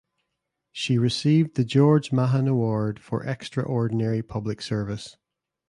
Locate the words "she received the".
0.71-1.63